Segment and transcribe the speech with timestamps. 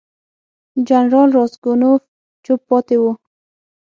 [0.87, 2.01] جنرال راسګونوف
[2.45, 3.11] چوپ پاتې وو.